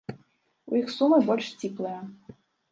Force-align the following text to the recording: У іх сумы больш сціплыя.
У 0.71 0.79
іх 0.79 0.87
сумы 0.95 1.21
больш 1.29 1.53
сціплыя. 1.53 2.01